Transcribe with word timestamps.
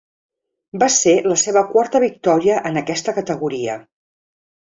Va 0.83 0.87
ser 0.93 1.13
la 1.31 1.37
seva 1.41 1.63
quarta 1.73 2.01
victòria 2.05 2.57
en 2.71 2.81
aquesta 2.83 3.15
categoria. 3.19 3.79